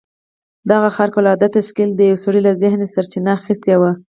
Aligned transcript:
دغه 0.71 0.89
خارق 0.95 1.15
العاده 1.19 1.47
تشکيل 1.57 1.89
د 1.95 1.99
يوه 2.09 2.21
سړي 2.23 2.41
له 2.47 2.51
ذهنه 2.61 2.85
سرچينه 2.93 3.29
اخيستې 3.39 3.75
وه. 3.81 3.91